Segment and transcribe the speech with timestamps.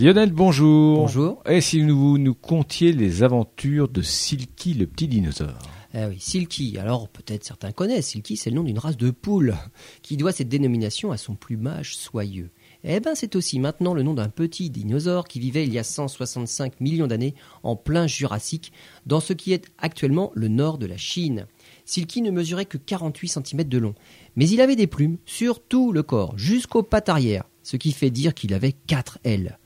[0.00, 0.98] Lionel, bonjour.
[0.98, 1.42] Bonjour.
[1.44, 5.58] Et si vous nous contiez les aventures de Silky, le petit dinosaure?
[5.92, 6.78] Ah oui, Silky.
[6.78, 8.10] Alors peut-être certains connaissent.
[8.10, 9.56] Silky, c'est le nom d'une race de poule
[10.02, 12.52] qui doit cette dénomination à son plumage soyeux.
[12.84, 15.82] Eh ben, c'est aussi maintenant le nom d'un petit dinosaure qui vivait il y a
[15.82, 17.34] 165 millions d'années
[17.64, 18.72] en plein Jurassique,
[19.04, 21.48] dans ce qui est actuellement le nord de la Chine.
[21.86, 23.96] Silky ne mesurait que 48 cm de long,
[24.36, 28.10] mais il avait des plumes sur tout le corps, jusqu'aux pattes arrière, ce qui fait
[28.10, 29.58] dire qu'il avait quatre ailes.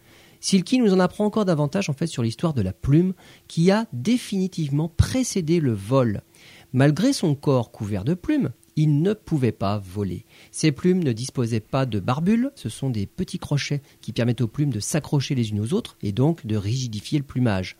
[0.42, 3.14] Silky nous en apprend encore davantage en fait sur l'histoire de la plume
[3.46, 6.22] qui a définitivement précédé le vol.
[6.72, 10.24] Malgré son corps couvert de plumes, il ne pouvait pas voler.
[10.50, 14.48] Ses plumes ne disposaient pas de barbules, ce sont des petits crochets qui permettent aux
[14.48, 17.76] plumes de s'accrocher les unes aux autres et donc de rigidifier le plumage.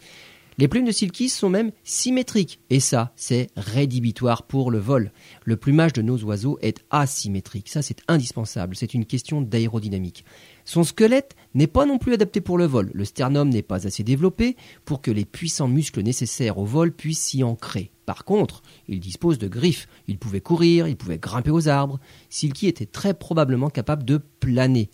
[0.59, 5.11] Les plumes de Silky sont même symétriques, et ça, c'est rédhibitoire pour le vol.
[5.45, 10.27] Le plumage de nos oiseaux est asymétrique, ça c'est indispensable, c'est une question d'aérodynamique.
[10.67, 14.03] Son squelette n'est pas non plus adapté pour le vol, le sternum n'est pas assez
[14.03, 17.91] développé pour que les puissants muscles nécessaires au vol puissent s'y ancrer.
[18.05, 22.67] Par contre, il dispose de griffes, il pouvait courir, il pouvait grimper aux arbres, Silky
[22.67, 24.91] était très probablement capable de planer.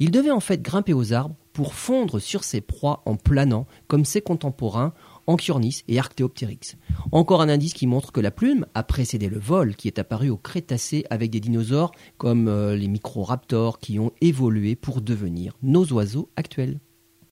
[0.00, 4.04] Il devait en fait grimper aux arbres pour fondre sur ses proies en planant, comme
[4.04, 4.94] ses contemporains
[5.26, 6.76] Anchiornis et Arctéoptérix.
[7.10, 10.30] Encore un indice qui montre que la plume a précédé le vol, qui est apparu
[10.30, 15.84] au Crétacé avec des dinosaures comme euh, les microraptors qui ont évolué pour devenir nos
[15.86, 16.78] oiseaux actuels.